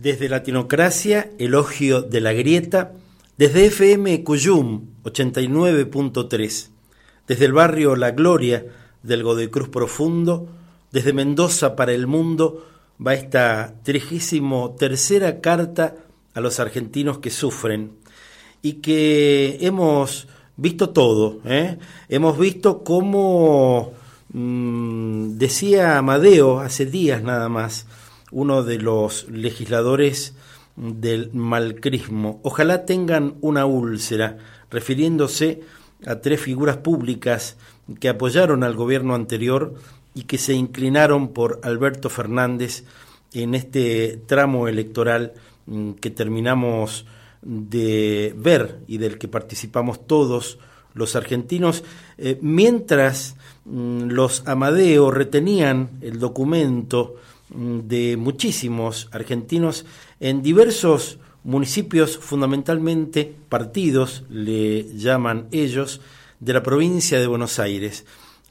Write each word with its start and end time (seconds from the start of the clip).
Desde 0.00 0.30
Latinocracia, 0.30 1.30
elogio 1.38 2.00
de 2.00 2.22
la 2.22 2.32
grieta, 2.32 2.92
desde 3.36 3.66
FM 3.66 4.24
Cuyum 4.24 4.86
89.3, 5.02 6.68
desde 7.28 7.44
el 7.44 7.52
barrio 7.52 7.94
La 7.96 8.12
Gloria 8.12 8.64
del 9.02 9.22
Godecruz 9.22 9.68
Profundo, 9.68 10.48
desde 10.90 11.12
Mendoza 11.12 11.76
para 11.76 11.92
el 11.92 12.06
mundo, 12.06 12.66
va 13.06 13.12
esta 13.12 13.74
trigésimo 13.82 14.74
tercera 14.78 15.42
carta 15.42 15.96
a 16.32 16.40
los 16.40 16.60
argentinos 16.60 17.18
que 17.18 17.28
sufren 17.28 17.92
y 18.62 18.74
que 18.74 19.58
hemos 19.60 20.28
visto 20.56 20.88
todo. 20.90 21.40
¿eh? 21.44 21.76
Hemos 22.08 22.38
visto 22.38 22.82
cómo, 22.84 23.92
mm, 24.32 25.36
decía 25.36 25.98
Amadeo 25.98 26.60
hace 26.60 26.86
días 26.86 27.22
nada 27.22 27.50
más, 27.50 27.86
uno 28.30 28.62
de 28.62 28.78
los 28.78 29.28
legisladores 29.28 30.34
del 30.76 31.32
malcrismo. 31.32 32.40
Ojalá 32.42 32.84
tengan 32.84 33.34
una 33.40 33.66
úlcera, 33.66 34.38
refiriéndose 34.70 35.60
a 36.06 36.16
tres 36.16 36.40
figuras 36.40 36.78
públicas 36.78 37.56
que 37.98 38.08
apoyaron 38.08 38.62
al 38.62 38.74
gobierno 38.74 39.14
anterior 39.14 39.74
y 40.14 40.22
que 40.22 40.38
se 40.38 40.54
inclinaron 40.54 41.28
por 41.28 41.60
Alberto 41.62 42.08
Fernández 42.08 42.84
en 43.32 43.54
este 43.54 44.20
tramo 44.26 44.68
electoral 44.68 45.34
mm, 45.66 45.92
que 45.92 46.10
terminamos 46.10 47.06
de 47.42 48.34
ver 48.36 48.80
y 48.86 48.98
del 48.98 49.18
que 49.18 49.28
participamos 49.28 50.06
todos 50.06 50.58
los 50.94 51.14
argentinos, 51.14 51.84
eh, 52.18 52.38
mientras 52.42 53.36
mm, 53.64 54.08
los 54.08 54.46
Amadeo 54.46 55.10
retenían 55.10 55.90
el 56.00 56.18
documento 56.18 57.16
de 57.50 58.16
muchísimos 58.16 59.08
argentinos 59.12 59.84
en 60.20 60.42
diversos 60.42 61.18
municipios, 61.42 62.18
fundamentalmente 62.18 63.34
partidos, 63.48 64.24
le 64.28 64.84
llaman 64.96 65.48
ellos, 65.50 66.00
de 66.38 66.52
la 66.54 66.62
provincia 66.62 67.18
de 67.18 67.26
Buenos 67.26 67.58
Aires. 67.58 68.04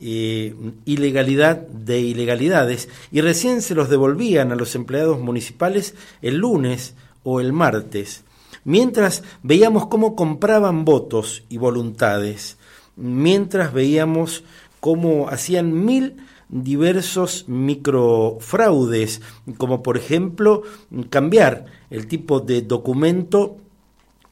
Eh, 0.00 0.54
ilegalidad 0.84 1.58
de 1.58 2.00
ilegalidades. 2.00 2.88
Y 3.12 3.20
recién 3.20 3.62
se 3.62 3.74
los 3.74 3.88
devolvían 3.88 4.50
a 4.50 4.56
los 4.56 4.74
empleados 4.74 5.20
municipales 5.20 5.94
el 6.22 6.38
lunes 6.38 6.94
o 7.22 7.40
el 7.40 7.52
martes. 7.52 8.24
Mientras 8.64 9.22
veíamos 9.42 9.86
cómo 9.86 10.16
compraban 10.16 10.84
votos 10.84 11.44
y 11.48 11.58
voluntades, 11.58 12.56
mientras 12.96 13.72
veíamos 13.72 14.44
cómo 14.80 15.28
hacían 15.28 15.84
mil 15.84 16.16
diversos 16.52 17.48
microfraudes, 17.48 19.22
como 19.56 19.82
por 19.82 19.96
ejemplo 19.96 20.62
cambiar 21.10 21.64
el 21.90 22.06
tipo 22.06 22.40
de 22.40 22.62
documento 22.62 23.56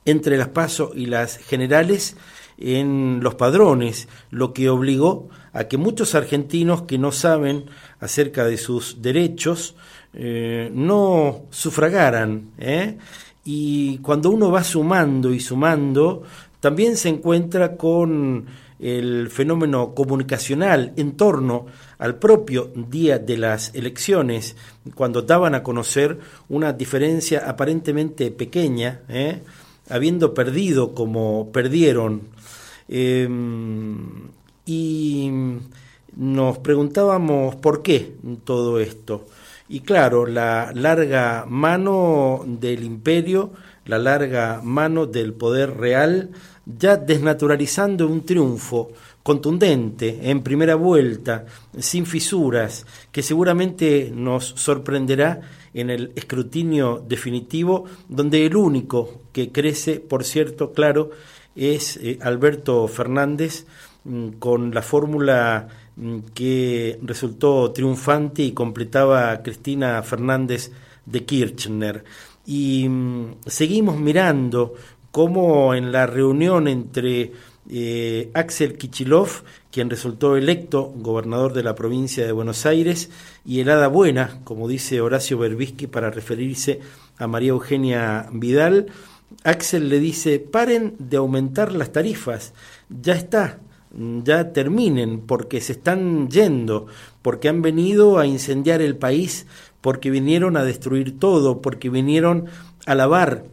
entre 0.04 0.36
las 0.36 0.48
PASO 0.48 0.92
y 0.94 1.06
las 1.06 1.38
generales 1.38 2.16
en 2.58 3.20
los 3.22 3.34
padrones, 3.36 4.06
lo 4.30 4.52
que 4.52 4.68
obligó 4.68 5.28
a 5.52 5.64
que 5.64 5.78
muchos 5.78 6.14
argentinos 6.14 6.82
que 6.82 6.98
no 6.98 7.10
saben 7.10 7.64
acerca 7.98 8.44
de 8.44 8.58
sus 8.58 9.00
derechos 9.00 9.74
eh, 10.12 10.70
no 10.72 11.46
sufragaran. 11.50 12.50
¿eh? 12.58 12.98
Y 13.44 13.98
cuando 13.98 14.30
uno 14.30 14.50
va 14.50 14.62
sumando 14.62 15.32
y 15.32 15.40
sumando, 15.40 16.22
también 16.60 16.96
se 16.96 17.08
encuentra 17.08 17.76
con 17.76 18.46
el 18.80 19.28
fenómeno 19.30 19.94
comunicacional 19.94 20.92
en 20.96 21.12
torno 21.12 21.66
al 21.98 22.16
propio 22.16 22.70
día 22.74 23.18
de 23.18 23.36
las 23.36 23.74
elecciones, 23.74 24.56
cuando 24.94 25.22
daban 25.22 25.54
a 25.54 25.62
conocer 25.62 26.18
una 26.48 26.72
diferencia 26.72 27.48
aparentemente 27.48 28.30
pequeña, 28.30 29.02
¿eh? 29.08 29.42
habiendo 29.88 30.32
perdido 30.32 30.94
como 30.94 31.50
perdieron. 31.52 32.22
Em, 32.88 34.28
y 34.66 35.30
nos 36.16 36.58
preguntábamos 36.58 37.56
por 37.56 37.82
qué 37.82 38.14
todo 38.44 38.80
esto. 38.80 39.26
Y 39.68 39.80
claro, 39.80 40.26
la 40.26 40.72
larga 40.74 41.46
mano 41.48 42.44
del 42.44 42.82
imperio, 42.82 43.52
la 43.90 43.98
larga 43.98 44.60
mano 44.62 45.06
del 45.06 45.34
poder 45.34 45.76
real, 45.76 46.30
ya 46.64 46.96
desnaturalizando 46.96 48.06
un 48.06 48.24
triunfo 48.24 48.92
contundente 49.22 50.30
en 50.30 50.42
primera 50.42 50.76
vuelta, 50.76 51.44
sin 51.78 52.06
fisuras, 52.06 52.86
que 53.12 53.22
seguramente 53.22 54.10
nos 54.14 54.46
sorprenderá 54.56 55.40
en 55.74 55.90
el 55.90 56.12
escrutinio 56.16 57.04
definitivo, 57.06 57.84
donde 58.08 58.46
el 58.46 58.56
único 58.56 59.22
que 59.32 59.52
crece, 59.52 60.00
por 60.00 60.24
cierto, 60.24 60.72
claro, 60.72 61.10
es 61.54 61.98
eh, 61.98 62.18
Alberto 62.22 62.88
Fernández, 62.88 63.66
mm, 64.04 64.28
con 64.38 64.72
la 64.72 64.82
fórmula 64.82 65.68
Mm, 66.00 66.20
que 66.32 66.98
resultó 67.02 67.72
triunfante 67.72 68.42
y 68.42 68.52
completaba 68.52 69.42
Cristina 69.42 70.02
Fernández 70.02 70.72
de 71.04 71.24
Kirchner. 71.26 72.04
Y 72.50 72.88
mm, 72.88 73.36
seguimos 73.46 74.00
mirando 74.00 74.74
cómo 75.12 75.72
en 75.72 75.92
la 75.92 76.08
reunión 76.08 76.66
entre 76.66 77.30
eh, 77.70 78.28
Axel 78.34 78.76
Kichilov, 78.76 79.44
quien 79.70 79.88
resultó 79.88 80.36
electo 80.36 80.92
gobernador 80.96 81.52
de 81.52 81.62
la 81.62 81.76
provincia 81.76 82.26
de 82.26 82.32
Buenos 82.32 82.66
Aires, 82.66 83.08
y 83.44 83.60
el 83.60 83.70
Hada 83.70 83.86
Buena, 83.86 84.40
como 84.42 84.66
dice 84.66 85.00
Horacio 85.00 85.38
Berbisky 85.38 85.86
para 85.86 86.10
referirse 86.10 86.80
a 87.18 87.28
María 87.28 87.50
Eugenia 87.50 88.28
Vidal, 88.32 88.86
Axel 89.44 89.88
le 89.88 90.00
dice, 90.00 90.40
paren 90.40 90.96
de 90.98 91.18
aumentar 91.18 91.72
las 91.72 91.92
tarifas, 91.92 92.52
ya 92.88 93.14
está, 93.14 93.60
ya 94.24 94.52
terminen, 94.52 95.20
porque 95.20 95.60
se 95.60 95.74
están 95.74 96.28
yendo, 96.28 96.86
porque 97.22 97.48
han 97.48 97.62
venido 97.62 98.18
a 98.18 98.26
incendiar 98.26 98.82
el 98.82 98.96
país, 98.96 99.46
porque 99.80 100.10
vinieron 100.10 100.56
a 100.56 100.64
destruir 100.64 101.18
todo, 101.18 101.62
porque 101.62 101.90
vinieron 101.90 102.46
a 102.86 102.94
lavar, 102.94 103.44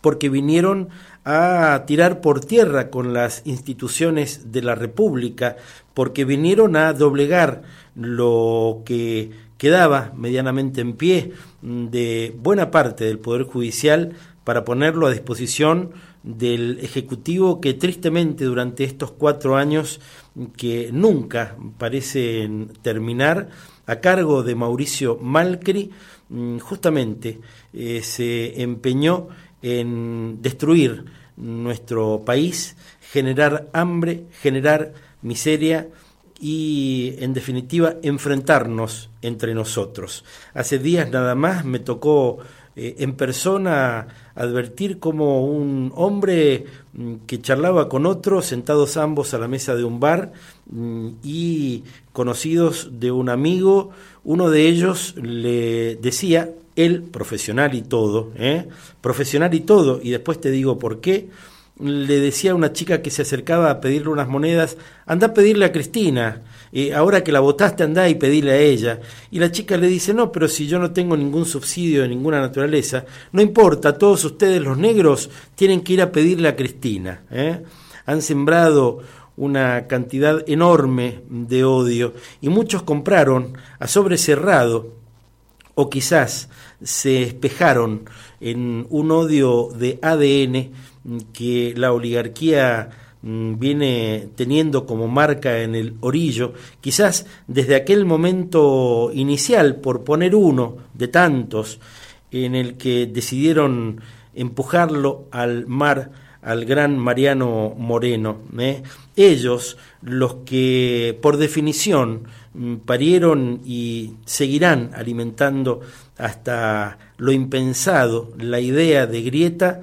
porque 0.00 0.28
vinieron 0.28 0.88
a 1.24 1.84
tirar 1.86 2.20
por 2.20 2.40
tierra 2.40 2.90
con 2.90 3.12
las 3.12 3.42
instituciones 3.44 4.52
de 4.52 4.62
la 4.62 4.74
República, 4.74 5.56
porque 5.94 6.24
vinieron 6.24 6.76
a 6.76 6.92
doblegar 6.92 7.62
lo 7.94 8.82
que 8.84 9.30
quedaba 9.58 10.12
medianamente 10.16 10.80
en 10.80 10.94
pie 10.94 11.32
de 11.62 12.34
buena 12.36 12.70
parte 12.70 13.04
del 13.04 13.20
Poder 13.20 13.44
Judicial 13.44 14.12
para 14.42 14.64
ponerlo 14.64 15.06
a 15.06 15.12
disposición 15.12 15.92
del 16.24 16.78
Ejecutivo 16.80 17.60
que 17.60 17.74
tristemente 17.74 18.44
durante 18.44 18.84
estos 18.84 19.12
cuatro 19.12 19.56
años 19.56 20.00
que 20.56 20.90
nunca 20.92 21.56
parecen 21.78 22.72
terminar, 22.82 23.50
a 23.86 23.96
cargo 23.96 24.42
de 24.42 24.54
Mauricio 24.54 25.18
Malcri, 25.20 25.90
mm, 26.28 26.58
justamente 26.58 27.40
eh, 27.72 28.00
se 28.02 28.62
empeñó 28.62 29.28
en 29.62 30.40
destruir 30.42 31.04
nuestro 31.36 32.22
país, 32.24 32.76
generar 33.00 33.68
hambre, 33.72 34.24
generar 34.40 34.92
miseria 35.22 35.88
y 36.40 37.14
en 37.18 37.34
definitiva 37.34 37.94
enfrentarnos 38.02 39.10
entre 39.22 39.54
nosotros. 39.54 40.24
Hace 40.54 40.78
días 40.78 41.08
nada 41.10 41.34
más 41.34 41.64
me 41.64 41.78
tocó 41.78 42.38
eh, 42.74 42.96
en 42.98 43.14
persona 43.14 44.06
advertir 44.34 44.98
como 44.98 45.44
un 45.44 45.92
hombre 45.94 46.64
mm, 46.94 47.14
que 47.26 47.40
charlaba 47.40 47.88
con 47.88 48.06
otro, 48.06 48.40
sentados 48.40 48.96
ambos 48.96 49.34
a 49.34 49.38
la 49.38 49.48
mesa 49.48 49.74
de 49.74 49.84
un 49.84 50.00
bar 50.00 50.32
mm, 50.70 51.08
y 51.22 51.84
conocidos 52.12 52.88
de 52.98 53.10
un 53.10 53.28
amigo, 53.28 53.90
uno 54.24 54.50
de 54.50 54.68
ellos 54.68 55.14
le 55.16 55.96
decía, 55.96 56.50
él 56.74 57.02
profesional 57.02 57.74
y 57.74 57.82
todo, 57.82 58.32
¿eh? 58.36 58.66
profesional 59.00 59.52
y 59.54 59.60
todo, 59.60 60.00
y 60.02 60.10
después 60.10 60.40
te 60.40 60.50
digo 60.50 60.78
por 60.78 61.00
qué, 61.00 61.28
le 61.78 62.20
decía 62.20 62.52
a 62.52 62.54
una 62.54 62.72
chica 62.72 63.02
que 63.02 63.10
se 63.10 63.22
acercaba 63.22 63.70
a 63.70 63.80
pedirle 63.80 64.10
unas 64.10 64.28
monedas, 64.28 64.76
anda 65.06 65.28
a 65.28 65.34
pedirle 65.34 65.64
a 65.64 65.72
Cristina, 65.72 66.42
eh, 66.72 66.94
ahora 66.94 67.24
que 67.24 67.32
la 67.32 67.40
votaste 67.40 67.82
anda 67.82 68.08
y 68.08 68.14
pedile 68.14 68.52
a 68.52 68.58
ella. 68.58 69.00
Y 69.30 69.38
la 69.38 69.50
chica 69.50 69.76
le 69.76 69.86
dice, 69.86 70.14
no, 70.14 70.30
pero 70.30 70.48
si 70.48 70.66
yo 70.66 70.78
no 70.78 70.92
tengo 70.92 71.16
ningún 71.16 71.44
subsidio 71.44 72.02
de 72.02 72.08
ninguna 72.08 72.40
naturaleza, 72.40 73.04
no 73.32 73.42
importa, 73.42 73.98
todos 73.98 74.24
ustedes 74.24 74.60
los 74.62 74.78
negros 74.78 75.30
tienen 75.54 75.80
que 75.80 75.94
ir 75.94 76.02
a 76.02 76.12
pedirle 76.12 76.48
a 76.48 76.56
Cristina. 76.56 77.22
¿eh? 77.30 77.62
Han 78.06 78.22
sembrado 78.22 79.00
una 79.36 79.86
cantidad 79.86 80.44
enorme 80.46 81.22
de 81.28 81.64
odio 81.64 82.14
y 82.40 82.48
muchos 82.48 82.82
compraron 82.82 83.56
a 83.78 83.88
sobre 83.88 84.18
cerrado 84.18 84.92
o 85.74 85.88
quizás 85.88 86.48
se 86.82 87.22
espejaron 87.22 88.04
en 88.40 88.86
un 88.90 89.10
odio 89.10 89.70
de 89.74 89.98
ADN 90.02 90.70
que 91.32 91.74
la 91.76 91.92
oligarquía 91.92 92.90
Mm, 93.22 93.60
viene 93.60 94.30
teniendo 94.34 94.84
como 94.84 95.06
marca 95.06 95.60
en 95.60 95.76
el 95.76 95.94
orillo, 96.00 96.54
quizás 96.80 97.24
desde 97.46 97.76
aquel 97.76 98.04
momento 98.04 99.10
inicial, 99.14 99.76
por 99.76 100.02
poner 100.02 100.34
uno 100.34 100.76
de 100.94 101.06
tantos, 101.06 101.78
en 102.32 102.56
el 102.56 102.76
que 102.76 103.06
decidieron 103.06 104.00
empujarlo 104.34 105.26
al 105.30 105.66
mar 105.68 106.10
al 106.42 106.64
gran 106.64 106.98
Mariano 106.98 107.72
Moreno. 107.78 108.38
¿eh? 108.58 108.82
Ellos, 109.16 109.76
los 110.00 110.36
que 110.46 111.18
por 111.20 111.36
definición 111.36 112.24
mm, 112.54 112.76
parieron 112.76 113.60
y 113.64 114.14
seguirán 114.24 114.90
alimentando 114.94 115.80
hasta 116.16 116.98
lo 117.18 117.32
impensado 117.32 118.32
la 118.38 118.60
idea 118.60 119.06
de 119.06 119.22
grieta, 119.22 119.80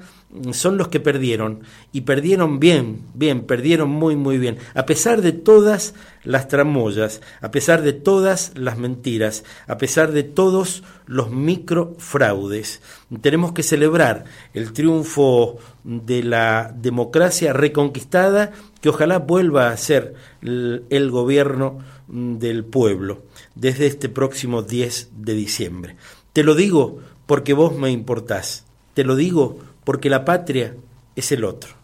son 0.52 0.76
los 0.76 0.88
que 0.88 1.00
perdieron 1.00 1.62
y 1.92 2.02
perdieron 2.02 2.60
bien, 2.60 3.02
bien, 3.14 3.42
perdieron 3.42 3.90
muy, 3.90 4.14
muy 4.14 4.38
bien, 4.38 4.58
a 4.74 4.86
pesar 4.86 5.22
de 5.22 5.32
todas 5.32 5.94
las 6.22 6.46
tramoyas, 6.46 7.20
a 7.40 7.50
pesar 7.50 7.82
de 7.82 7.92
todas 7.92 8.52
las 8.54 8.78
mentiras, 8.78 9.44
a 9.66 9.76
pesar 9.76 10.12
de 10.12 10.22
todos 10.22 10.84
los 11.06 11.30
microfraudes. 11.30 12.80
Tenemos 13.20 13.52
que 13.52 13.64
celebrar 13.64 14.24
el 14.54 14.72
triunfo 14.72 15.58
de 15.82 16.22
la 16.22 16.72
democracia 16.76 17.52
reconquistada 17.52 18.52
que 18.80 18.88
ojalá 18.88 19.18
vuelva 19.18 19.70
a 19.70 19.76
ser 19.76 20.14
el, 20.42 21.10
gobierno 21.10 21.78
del 22.08 22.64
pueblo 22.64 23.22
desde 23.54 23.86
este 23.86 24.08
próximo 24.08 24.62
10 24.62 25.10
de 25.16 25.34
diciembre. 25.34 25.96
Te 26.32 26.42
lo 26.42 26.54
digo 26.54 26.98
porque 27.26 27.52
vos 27.52 27.76
me 27.76 27.90
importás. 27.90 28.64
Te 28.94 29.04
lo 29.04 29.16
digo 29.16 29.58
porque 29.84 30.10
la 30.10 30.24
patria 30.24 30.74
es 31.16 31.32
el 31.32 31.44
otro. 31.44 31.79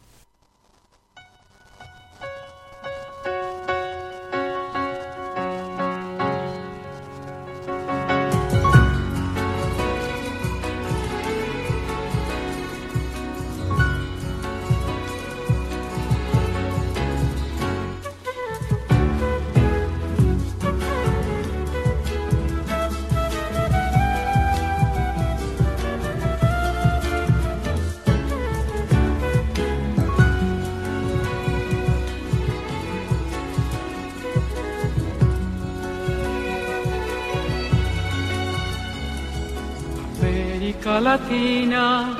Latina 41.06 42.18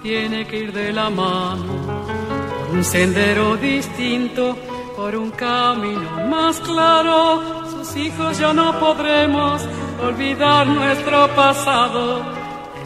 tiene 0.00 0.46
que 0.46 0.58
ir 0.58 0.72
de 0.72 0.92
la 0.92 1.10
mano 1.10 1.74
por 2.56 2.68
un 2.76 2.84
sendero 2.84 3.56
distinto, 3.56 4.56
por 4.94 5.16
un 5.16 5.32
camino 5.32 6.08
más 6.30 6.60
claro. 6.60 7.66
Sus 7.68 7.96
hijos 7.96 8.38
ya 8.38 8.52
no 8.52 8.78
podremos 8.78 9.66
olvidar 10.00 10.68
nuestro 10.68 11.26
pasado. 11.34 12.22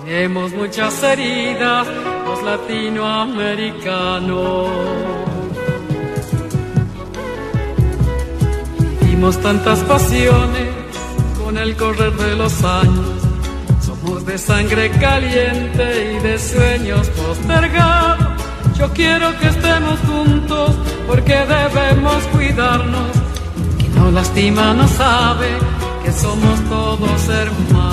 Tenemos 0.07 0.55
muchas 0.55 1.03
heridas, 1.03 1.87
los 2.25 2.43
latinoamericanos. 2.43 4.71
Vivimos 9.03 9.39
tantas 9.43 9.81
pasiones 9.81 10.71
con 11.45 11.59
el 11.59 11.77
correr 11.77 12.15
de 12.15 12.37
los 12.37 12.65
años 12.65 13.22
de 14.21 14.37
sangre 14.37 14.91
caliente 14.91 16.13
y 16.13 16.19
de 16.23 16.39
sueños 16.39 17.09
postergados. 17.09 18.43
Yo 18.77 18.93
quiero 18.93 19.37
que 19.39 19.49
estemos 19.49 19.99
juntos 20.01 20.77
porque 21.07 21.35
debemos 21.35 22.23
cuidarnos. 22.33 23.11
Quien 23.79 23.95
no 23.95 24.11
lastima 24.11 24.75
no 24.75 24.87
sabe 24.87 25.49
que 26.05 26.13
somos 26.13 26.61
todos 26.69 27.29
hermanos. 27.29 27.92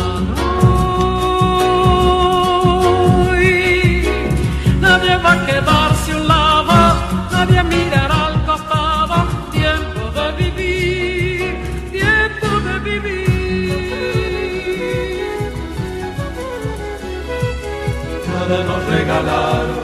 Regalaron, 18.58 19.78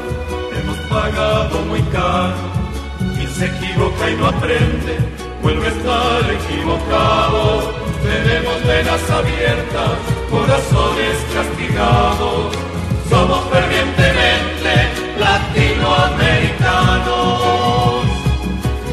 hemos 0.57 0.77
pagado 0.89 1.59
muy 1.65 1.81
caro. 1.93 2.33
Quien 3.15 3.29
se 3.29 3.45
equivoca 3.45 4.09
y 4.09 4.15
no 4.15 4.25
aprende, 4.27 4.97
vuelve 5.43 5.67
a 5.67 5.69
estar 5.69 6.33
equivocado. 6.33 7.75
Tenemos 8.01 8.65
venas 8.65 9.07
abiertas, 9.09 9.99
corazones 10.31 11.17
castigados. 11.33 12.55
Somos 13.09 13.43
fervientemente 13.51 14.89
latinoamericanos. 15.19 18.05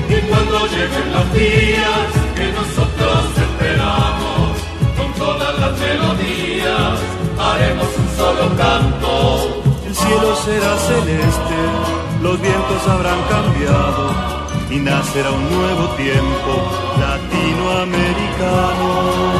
Y 0.08 0.16
cuando 0.28 0.66
lleguen 0.66 1.12
los 1.12 1.32
días 1.32 1.81
será 10.44 10.76
celeste, 10.76 11.56
los 12.20 12.38
vientos 12.40 12.88
habrán 12.88 13.22
cambiado 13.28 14.10
y 14.70 14.80
nacerá 14.80 15.30
un 15.30 15.48
nuevo 15.48 15.86
tiempo 15.94 16.68
latinoamericano. 16.98 19.31